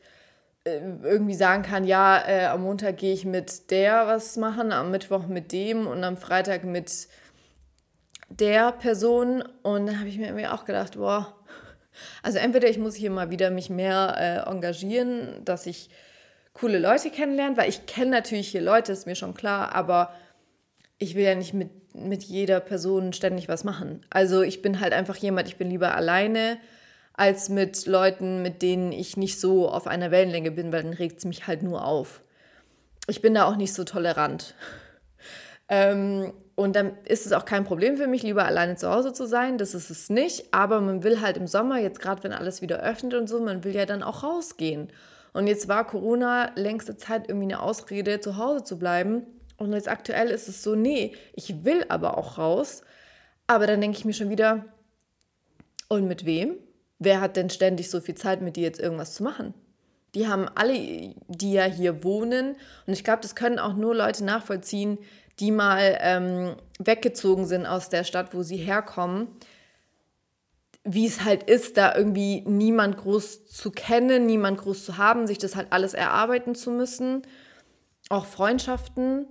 [0.67, 5.27] irgendwie sagen kann, ja, äh, am Montag gehe ich mit der was machen, am Mittwoch
[5.27, 7.09] mit dem und am Freitag mit
[8.29, 9.43] der Person.
[9.63, 11.37] Und dann habe ich mir irgendwie auch gedacht, boah,
[12.23, 15.89] also entweder ich muss hier mal wieder mich mehr äh, engagieren, dass ich
[16.53, 20.13] coole Leute kennenlerne, weil ich kenne natürlich hier Leute, ist mir schon klar, aber
[20.99, 24.05] ich will ja nicht mit, mit jeder Person ständig was machen.
[24.11, 26.59] Also ich bin halt einfach jemand, ich bin lieber alleine
[27.17, 31.19] als mit Leuten, mit denen ich nicht so auf einer Wellenlänge bin, weil dann regt
[31.19, 32.21] es mich halt nur auf.
[33.07, 34.55] Ich bin da auch nicht so tolerant.
[35.69, 39.27] Ähm, und dann ist es auch kein Problem für mich, lieber alleine zu Hause zu
[39.27, 39.59] sein.
[39.59, 40.55] Das ist es nicht.
[40.55, 43.65] Aber man will halt im Sommer, jetzt gerade wenn alles wieder öffnet und so, man
[43.65, 44.93] will ja dann auch rausgehen.
[45.33, 49.27] Und jetzt war Corona längste Zeit irgendwie eine Ausrede, zu Hause zu bleiben.
[49.57, 52.83] Und jetzt aktuell ist es so, nee, ich will aber auch raus.
[53.49, 54.67] Aber dann denke ich mir schon wieder,
[55.89, 56.57] und mit wem?
[56.99, 59.55] Wer hat denn ständig so viel Zeit, mit dir jetzt irgendwas zu machen?
[60.15, 60.73] Die haben alle,
[61.29, 62.57] die ja hier wohnen.
[62.87, 64.99] Und ich glaube, das können auch nur Leute nachvollziehen,
[65.39, 69.29] die mal ähm, weggezogen sind aus der Stadt, wo sie herkommen,
[70.85, 75.39] wie es halt ist, da irgendwie niemand groß zu kennen, niemand groß zu haben, sich
[75.39, 77.23] das halt alles erarbeiten zu müssen,
[78.09, 79.27] auch Freundschaften.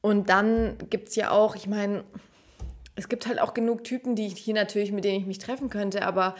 [0.00, 2.04] Und dann gibt es ja auch, ich meine,
[2.94, 5.68] es gibt halt auch genug Typen, die ich hier natürlich, mit denen ich mich treffen
[5.68, 6.36] könnte, aber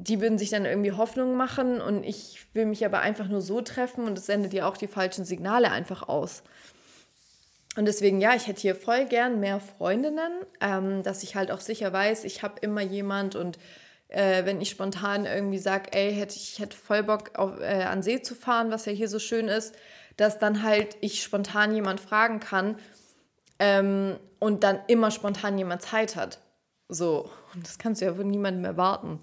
[0.00, 3.60] die würden sich dann irgendwie Hoffnung machen und ich will mich aber einfach nur so
[3.60, 6.42] treffen und es sendet ja auch die falschen Signale einfach aus.
[7.76, 11.60] Und deswegen, ja, ich hätte hier voll gern mehr Freundinnen, ähm, dass ich halt auch
[11.60, 13.58] sicher weiß, ich habe immer jemand und
[14.08, 18.02] äh, wenn ich spontan irgendwie sage, ey, hätte ich hätte voll Bock auf, äh, an
[18.02, 19.76] See zu fahren, was ja hier so schön ist,
[20.16, 22.76] dass dann halt ich spontan jemand fragen kann
[23.58, 26.38] ähm, und dann immer spontan jemand Zeit hat.
[26.88, 29.20] So, und das kannst du ja von niemandem erwarten.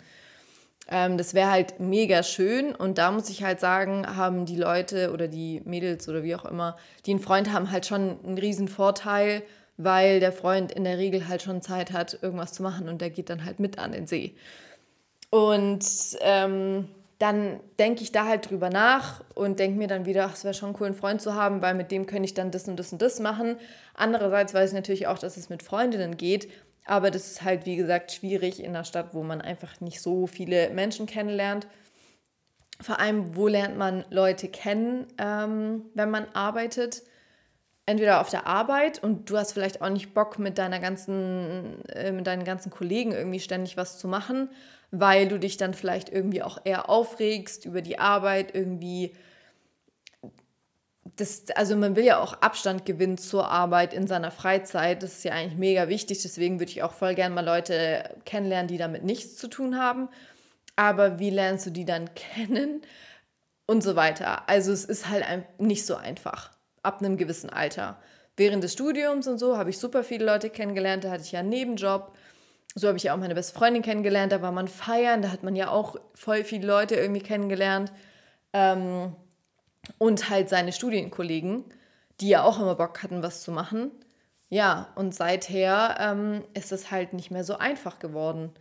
[0.89, 5.11] Ähm, das wäre halt mega schön und da muss ich halt sagen, haben die Leute
[5.11, 8.67] oder die Mädels oder wie auch immer, die einen Freund haben, halt schon einen riesen
[8.67, 9.43] Vorteil,
[9.75, 13.09] weil der Freund in der Regel halt schon Zeit hat, irgendwas zu machen und der
[13.09, 14.35] geht dann halt mit an den See.
[15.29, 15.85] Und
[16.21, 16.87] ähm,
[17.19, 20.53] dann denke ich da halt drüber nach und denke mir dann wieder, ach, es wäre
[20.53, 22.93] schon cool, einen Freund zu haben, weil mit dem könnte ich dann das und das
[22.93, 23.57] und das machen.
[23.95, 26.47] Andererseits weiß ich natürlich auch, dass es mit Freundinnen geht
[26.87, 30.27] aber das ist halt, wie gesagt, schwierig in einer Stadt, wo man einfach nicht so
[30.27, 31.67] viele Menschen kennenlernt.
[32.79, 37.03] Vor allem, wo lernt man Leute kennen, ähm, wenn man arbeitet?
[37.85, 42.11] Entweder auf der Arbeit und du hast vielleicht auch nicht Bock, mit, deiner ganzen, äh,
[42.11, 44.49] mit deinen ganzen Kollegen irgendwie ständig was zu machen,
[44.91, 49.13] weil du dich dann vielleicht irgendwie auch eher aufregst über die Arbeit, irgendwie
[51.15, 55.03] das, also man will ja auch Abstand gewinnen zur Arbeit in seiner Freizeit.
[55.03, 56.21] Das ist ja eigentlich mega wichtig.
[56.21, 60.09] Deswegen würde ich auch voll gerne mal Leute kennenlernen, die damit nichts zu tun haben.
[60.75, 62.81] Aber wie lernst du die dann kennen?
[63.69, 64.47] Und so weiter.
[64.47, 65.25] Also es ist halt
[65.59, 66.51] nicht so einfach
[66.83, 67.99] ab einem gewissen Alter.
[68.37, 71.03] Während des Studiums und so habe ich super viele Leute kennengelernt.
[71.03, 72.13] Da hatte ich ja einen Nebenjob.
[72.75, 74.31] So habe ich ja auch meine beste Freundin kennengelernt.
[74.31, 75.21] Da war man feiern.
[75.21, 77.91] Da hat man ja auch voll viele Leute irgendwie kennengelernt.
[78.53, 79.15] Ähm,
[79.97, 81.65] und halt seine Studienkollegen,
[82.19, 83.91] die ja auch immer Bock hatten, was zu machen.
[84.49, 88.51] Ja, und seither ähm, ist es halt nicht mehr so einfach geworden.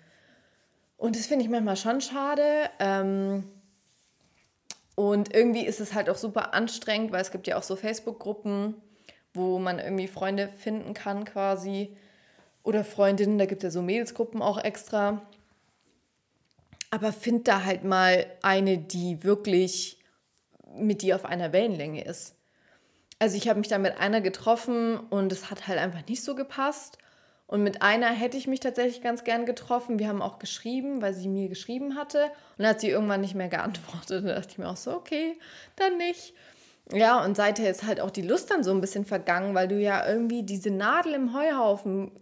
[0.97, 2.71] Und das finde ich manchmal schon schade.
[2.81, 3.45] Ähm,
[4.95, 8.75] und irgendwie ist es halt auch super anstrengend, weil es gibt ja auch so Facebook-Gruppen,
[9.35, 11.95] wo man irgendwie Freunde finden kann quasi.
[12.63, 15.23] Oder Freundinnen, da gibt es ja so Mädelsgruppen auch extra.
[16.91, 19.96] Aber find da halt mal eine, die wirklich
[20.79, 22.37] mit dir auf einer Wellenlänge ist.
[23.19, 26.35] Also ich habe mich da mit einer getroffen und es hat halt einfach nicht so
[26.35, 26.99] gepasst.
[27.47, 29.99] Und mit einer hätte ich mich tatsächlich ganz gern getroffen.
[29.99, 32.25] Wir haben auch geschrieben, weil sie mir geschrieben hatte.
[32.25, 34.23] Und dann hat sie irgendwann nicht mehr geantwortet.
[34.23, 35.39] Und da dachte ich mir auch so, okay,
[35.77, 36.35] dann nicht.
[36.93, 39.81] Ja, und seither ist halt auch die Lust dann so ein bisschen vergangen, weil du
[39.81, 42.13] ja irgendwie diese Nadel im Heuhaufen,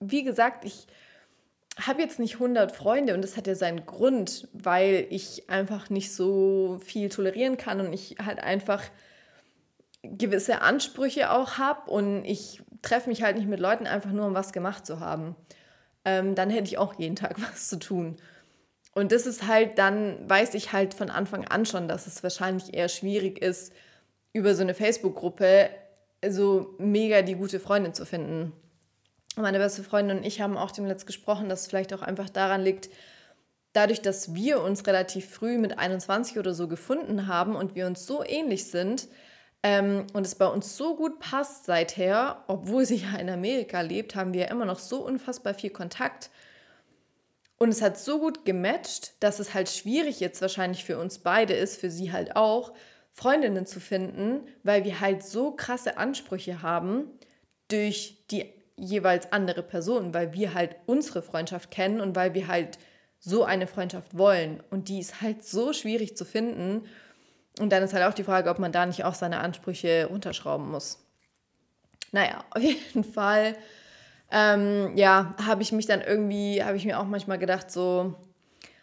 [0.00, 0.86] wie gesagt, ich
[1.80, 6.14] habe jetzt nicht 100 Freunde und das hat ja seinen Grund, weil ich einfach nicht
[6.14, 8.82] so viel tolerieren kann und ich halt einfach
[10.02, 14.34] gewisse Ansprüche auch habe und ich treffe mich halt nicht mit Leuten einfach nur, um
[14.34, 15.34] was gemacht zu haben.
[16.04, 18.16] Ähm, dann hätte ich auch jeden Tag was zu tun.
[18.92, 22.74] Und das ist halt, dann weiß ich halt von Anfang an schon, dass es wahrscheinlich
[22.74, 23.72] eher schwierig ist,
[24.32, 25.70] über so eine Facebook-Gruppe
[26.28, 28.52] so mega die gute Freundin zu finden
[29.36, 32.30] meine beste Freundin und ich haben auch dem Letzt gesprochen, dass es vielleicht auch einfach
[32.30, 32.88] daran liegt,
[33.72, 38.06] dadurch, dass wir uns relativ früh mit 21 oder so gefunden haben und wir uns
[38.06, 39.08] so ähnlich sind
[39.62, 44.14] ähm, und es bei uns so gut passt seither, obwohl sie ja in Amerika lebt,
[44.14, 46.30] haben wir immer noch so unfassbar viel Kontakt.
[47.56, 51.54] Und es hat so gut gematcht, dass es halt schwierig jetzt wahrscheinlich für uns beide
[51.54, 52.72] ist, für sie halt auch,
[53.16, 57.04] Freundinnen zu finden, weil wir halt so krasse Ansprüche haben
[57.68, 62.78] durch die jeweils andere Personen, weil wir halt unsere Freundschaft kennen und weil wir halt
[63.20, 64.62] so eine Freundschaft wollen.
[64.70, 66.82] Und die ist halt so schwierig zu finden.
[67.58, 70.70] Und dann ist halt auch die Frage, ob man da nicht auch seine Ansprüche runterschrauben
[70.70, 70.98] muss.
[72.12, 73.56] Naja, auf jeden Fall,
[74.30, 78.14] ähm, ja, habe ich mich dann irgendwie, habe ich mir auch manchmal gedacht, so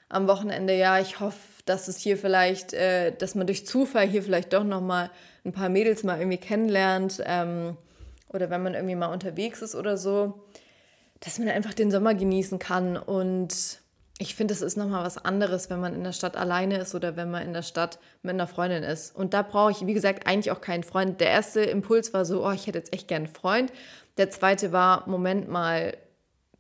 [0.10, 4.24] am Wochenende, ja, ich hoffe, dass es hier vielleicht, äh, dass man durch Zufall hier
[4.24, 5.10] vielleicht doch nochmal
[5.46, 7.22] ein paar Mädels mal irgendwie kennenlernt.
[7.26, 7.78] Ähm,
[8.34, 10.44] oder wenn man irgendwie mal unterwegs ist oder so,
[11.20, 12.98] dass man einfach den Sommer genießen kann.
[12.98, 13.80] Und
[14.18, 17.16] ich finde, es ist nochmal was anderes, wenn man in der Stadt alleine ist oder
[17.16, 19.16] wenn man in der Stadt mit einer Freundin ist.
[19.16, 21.20] Und da brauche ich, wie gesagt, eigentlich auch keinen Freund.
[21.20, 23.72] Der erste Impuls war so, oh, ich hätte jetzt echt gerne einen Freund.
[24.18, 25.96] Der zweite war, Moment mal,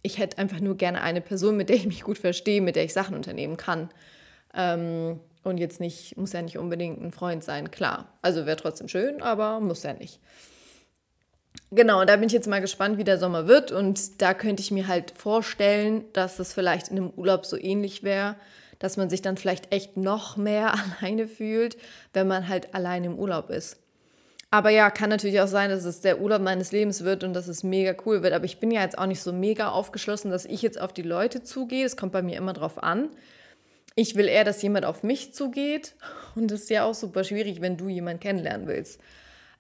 [0.04, 2.84] ich hätte einfach nur gerne eine Person, mit der ich mich gut verstehe, mit der
[2.84, 3.90] ich Sachen unternehmen kann.
[4.56, 8.14] Ähm, und jetzt nicht, muss ja nicht unbedingt ein Freund sein, klar.
[8.22, 10.20] Also wäre trotzdem schön, aber muss ja nicht.
[11.74, 13.72] Genau, und da bin ich jetzt mal gespannt, wie der Sommer wird.
[13.72, 18.04] Und da könnte ich mir halt vorstellen, dass es vielleicht in einem Urlaub so ähnlich
[18.04, 18.36] wäre,
[18.80, 21.78] dass man sich dann vielleicht echt noch mehr alleine fühlt,
[22.14, 23.78] wenn man halt allein im Urlaub ist.
[24.54, 27.48] Aber ja, kann natürlich auch sein, dass es der Urlaub meines Lebens wird und dass
[27.48, 28.34] es mega cool wird.
[28.34, 31.04] Aber ich bin ja jetzt auch nicht so mega aufgeschlossen, dass ich jetzt auf die
[31.04, 31.86] Leute zugehe.
[31.86, 33.08] Es kommt bei mir immer drauf an.
[33.96, 35.96] Ich will eher, dass jemand auf mich zugeht.
[36.36, 39.00] Und das ist ja auch super schwierig, wenn du jemanden kennenlernen willst.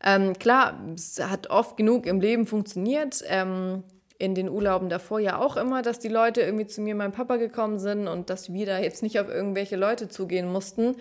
[0.03, 3.23] Ähm, klar, es hat oft genug im Leben funktioniert.
[3.27, 3.83] Ähm,
[4.21, 7.37] in den Urlauben davor ja auch immer, dass die Leute irgendwie zu mir, meinem Papa
[7.37, 10.95] gekommen sind und dass wir da jetzt nicht auf irgendwelche Leute zugehen mussten.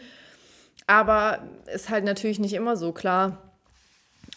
[0.86, 1.40] Aber
[1.72, 3.42] ist halt natürlich nicht immer so klar.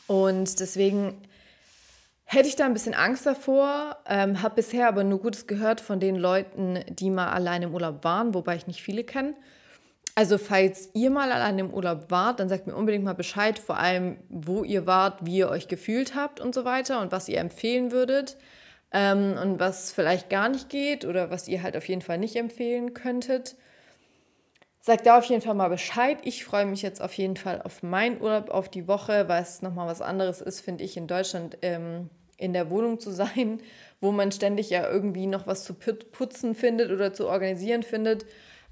[0.07, 1.21] Und deswegen
[2.25, 6.01] hätte ich da ein bisschen Angst davor, ähm, habe bisher aber nur Gutes gehört von
[6.01, 9.33] den Leuten, die mal allein im Urlaub waren, wobei ich nicht viele kenne.
[10.15, 13.77] Also falls ihr mal allein im Urlaub wart, dann sagt mir unbedingt mal Bescheid, vor
[13.77, 17.39] allem wo ihr wart, wie ihr euch gefühlt habt und so weiter und was ihr
[17.39, 18.37] empfehlen würdet
[18.91, 22.35] ähm, und was vielleicht gar nicht geht oder was ihr halt auf jeden Fall nicht
[22.35, 23.55] empfehlen könntet.
[24.81, 26.19] Sagt da auf jeden Fall mal Bescheid.
[26.23, 29.61] Ich freue mich jetzt auf jeden Fall auf meinen Urlaub, auf die Woche, weil es
[29.61, 33.61] nochmal was anderes ist, finde ich, in Deutschland ähm, in der Wohnung zu sein,
[34.01, 38.25] wo man ständig ja irgendwie noch was zu putzen findet oder zu organisieren findet.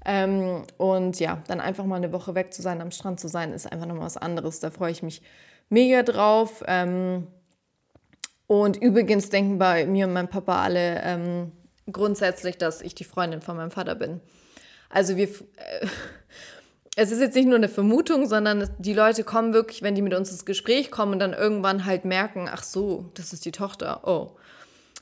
[0.04, 3.52] Ähm, und ja, dann einfach mal eine Woche weg zu sein, am Strand zu sein,
[3.52, 4.60] ist einfach nochmal was anderes.
[4.60, 5.22] Da freue ich mich
[5.68, 6.62] mega drauf.
[6.66, 7.28] Ähm,
[8.46, 11.52] und übrigens denken bei mir und meinem Papa alle ähm,
[11.90, 14.20] grundsätzlich, dass ich die Freundin von meinem Vater bin.
[14.90, 15.86] Also wir, äh,
[16.96, 20.14] es ist jetzt nicht nur eine Vermutung, sondern die Leute kommen wirklich, wenn die mit
[20.14, 24.06] uns ins Gespräch kommen und dann irgendwann halt merken, ach so, das ist die Tochter,
[24.06, 24.36] oh.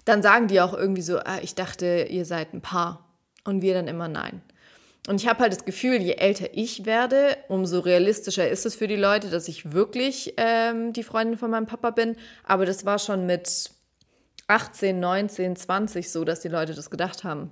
[0.04, 3.06] Dann sagen die auch irgendwie so, ah, ich dachte, ihr seid ein Paar.
[3.44, 4.42] Und wir dann immer nein.
[5.10, 8.86] Und ich habe halt das Gefühl, je älter ich werde, umso realistischer ist es für
[8.86, 12.14] die Leute, dass ich wirklich ähm, die Freundin von meinem Papa bin.
[12.44, 13.72] Aber das war schon mit
[14.46, 17.50] 18, 19, 20 so, dass die Leute das gedacht haben.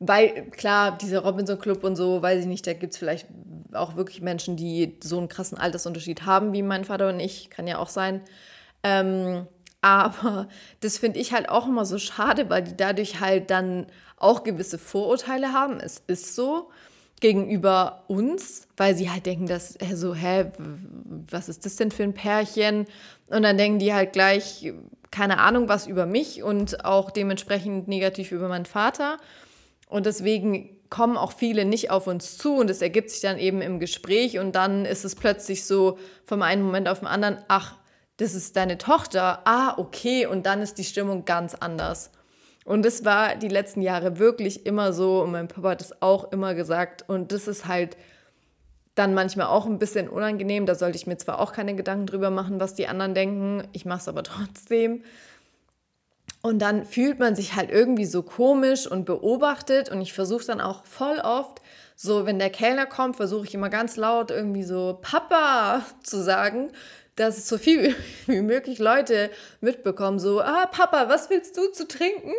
[0.00, 3.28] Weil, klar, dieser Robinson-Club und so, weiß ich nicht, da gibt es vielleicht
[3.72, 7.50] auch wirklich Menschen, die so einen krassen Altersunterschied haben wie mein Vater und ich.
[7.50, 8.20] Kann ja auch sein.
[8.82, 9.46] Ähm,
[9.80, 10.48] aber
[10.80, 13.86] das finde ich halt auch immer so schade, weil die dadurch halt dann
[14.20, 15.80] auch gewisse Vorurteile haben.
[15.80, 16.70] Es ist so
[17.20, 20.52] gegenüber uns, weil sie halt denken, dass so, hä,
[21.30, 22.86] was ist das denn für ein Pärchen?
[23.28, 24.72] Und dann denken die halt gleich,
[25.10, 29.18] keine Ahnung, was über mich und auch dementsprechend negativ über meinen Vater.
[29.88, 33.60] Und deswegen kommen auch viele nicht auf uns zu und es ergibt sich dann eben
[33.62, 37.76] im Gespräch und dann ist es plötzlich so vom einen Moment auf den anderen, ach,
[38.16, 42.10] das ist deine Tochter, ah, okay, und dann ist die Stimmung ganz anders.
[42.70, 46.30] Und das war die letzten Jahre wirklich immer so und mein Papa hat es auch
[46.30, 47.04] immer gesagt.
[47.08, 47.96] Und das ist halt
[48.94, 52.30] dann manchmal auch ein bisschen unangenehm, da sollte ich mir zwar auch keine Gedanken drüber
[52.30, 55.02] machen, was die anderen denken, ich mache es aber trotzdem.
[56.42, 59.90] Und dann fühlt man sich halt irgendwie so komisch und beobachtet.
[59.90, 61.60] Und ich versuche dann auch voll oft,
[61.96, 66.70] so wenn der Kellner kommt, versuche ich immer ganz laut irgendwie so Papa zu sagen,
[67.16, 67.94] dass so viel
[68.26, 72.32] wie möglich Leute mitbekommen, so, ah, Papa, was willst du zu trinken?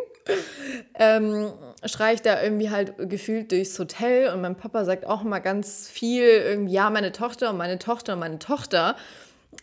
[0.95, 1.51] ähm,
[1.86, 5.89] schreie ich da irgendwie halt gefühlt durchs Hotel und mein Papa sagt auch immer ganz
[5.89, 8.95] viel, irgendwie, ja, meine Tochter und meine Tochter und meine Tochter,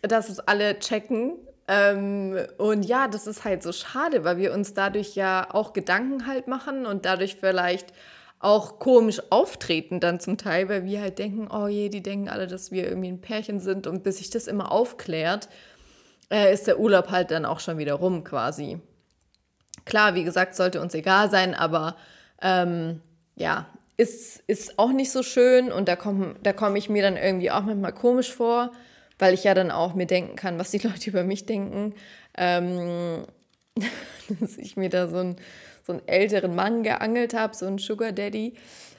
[0.02, 1.34] dass es alle checken.
[1.68, 6.26] Ähm, und ja, das ist halt so schade, weil wir uns dadurch ja auch Gedanken
[6.26, 7.92] halt machen und dadurch vielleicht
[8.40, 12.46] auch komisch auftreten dann zum Teil, weil wir halt denken, oh je, die denken alle,
[12.46, 15.48] dass wir irgendwie ein Pärchen sind und bis sich das immer aufklärt,
[16.30, 18.80] äh, ist der Urlaub halt dann auch schon wieder rum quasi.
[19.84, 21.96] Klar, wie gesagt, sollte uns egal sein, aber
[22.40, 23.00] ähm,
[23.34, 27.16] ja, ist, ist auch nicht so schön und da komme da komm ich mir dann
[27.16, 28.70] irgendwie auch manchmal komisch vor,
[29.18, 31.94] weil ich ja dann auch mir denken kann, was die Leute über mich denken.
[32.36, 33.24] Ähm,
[34.40, 35.36] dass ich mir da so ein
[35.88, 38.52] so einen älteren Mann geangelt habe, so einen Sugar Daddy.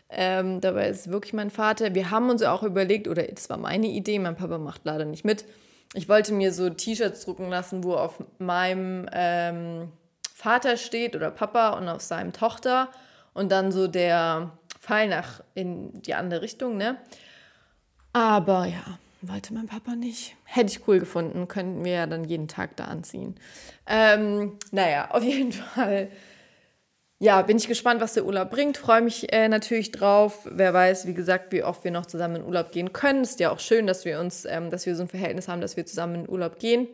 [0.10, 1.94] Ähm, dabei ist wirklich mein Vater.
[1.94, 5.24] Wir haben uns auch überlegt, oder das war meine Idee, mein Papa macht leider nicht
[5.24, 5.46] mit.
[5.94, 9.92] Ich wollte mir so T-Shirts drucken lassen, wo auf meinem ähm,
[10.34, 12.90] Vater steht oder Papa und auf seinem Tochter
[13.36, 16.98] und dann so der Pfeil nach in die andere Richtung, ne?
[18.14, 20.36] Aber ja, wollte mein Papa nicht.
[20.44, 23.36] Hätte ich cool gefunden, könnten wir ja dann jeden Tag da anziehen.
[23.86, 26.10] Ähm, naja, auf jeden Fall.
[27.22, 28.78] Ja, bin ich gespannt, was der Urlaub bringt.
[28.78, 30.48] Freue mich äh, natürlich drauf.
[30.50, 33.24] Wer weiß, wie gesagt, wie oft wir noch zusammen in Urlaub gehen können.
[33.24, 35.76] Ist ja auch schön, dass wir uns, ähm, dass wir so ein Verhältnis haben, dass
[35.76, 36.88] wir zusammen in Urlaub gehen.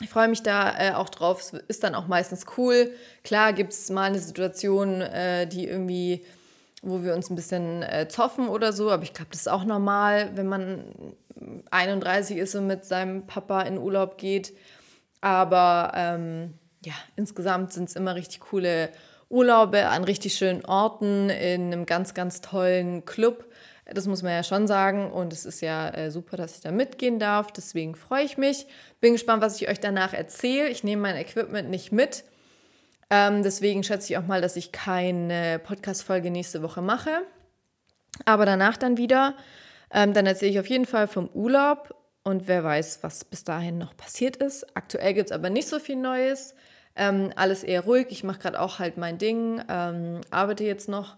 [0.00, 1.40] Ich freue mich da äh, auch drauf.
[1.40, 2.92] Es ist dann auch meistens cool.
[3.24, 6.24] Klar gibt es mal eine Situation, äh, die irgendwie
[6.86, 8.90] wo wir uns ein bisschen äh, zoffen oder so.
[8.90, 10.84] Aber ich glaube, das ist auch normal, wenn man
[11.70, 14.56] 31 ist und mit seinem Papa in Urlaub geht.
[15.20, 16.54] Aber ähm,
[16.84, 18.90] ja, insgesamt sind es immer richtig coole
[19.28, 23.46] Urlaube an richtig schönen Orten in einem ganz, ganz tollen Club.
[23.86, 25.10] Das muss man ja schon sagen.
[25.10, 27.52] Und es ist ja äh, super, dass ich da mitgehen darf.
[27.52, 28.66] Deswegen freue ich mich.
[29.00, 30.68] Bin gespannt, was ich euch danach erzähle.
[30.68, 32.24] Ich nehme mein Equipment nicht mit.
[33.10, 37.22] Ähm, deswegen schätze ich auch mal, dass ich keine Podcast-Folge nächste Woche mache.
[38.24, 39.34] Aber danach dann wieder.
[39.92, 43.78] Ähm, dann erzähle ich auf jeden Fall vom Urlaub und wer weiß, was bis dahin
[43.78, 44.76] noch passiert ist.
[44.76, 46.54] Aktuell gibt es aber nicht so viel Neues.
[46.96, 48.06] Ähm, alles eher ruhig.
[48.10, 49.62] Ich mache gerade auch halt mein Ding.
[49.68, 51.16] Ähm, arbeite jetzt noch,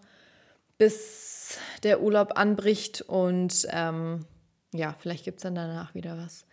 [0.76, 3.03] bis der Urlaub anbricht.
[3.03, 4.24] Und ähm,
[4.72, 6.45] ja, vielleicht gibt es dann danach wieder was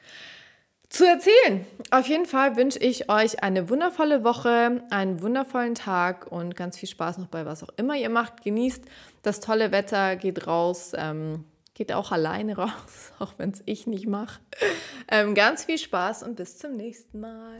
[0.89, 1.65] zu erzählen.
[1.91, 6.87] Auf jeden Fall wünsche ich euch eine wundervolle Woche, einen wundervollen Tag und ganz viel
[6.87, 8.43] Spaß noch bei was auch immer ihr macht.
[8.43, 8.85] Genießt
[9.21, 14.07] das tolle Wetter, geht raus, ähm, geht auch alleine raus, auch wenn es ich nicht
[14.07, 14.39] mache.
[15.09, 17.59] Ähm, ganz viel Spaß und bis zum nächsten Mal.